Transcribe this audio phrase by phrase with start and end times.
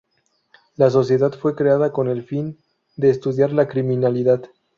[0.77, 2.57] La Sociedad fue creada con el fin
[2.95, 4.41] de estudiar la criminalidad.